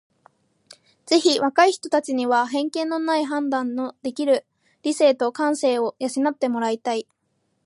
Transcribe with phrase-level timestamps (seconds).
[1.05, 4.47] ぜひ若い人たちには偏見のない判断のできる
[4.81, 7.05] 理性と感性を養って貰いたい。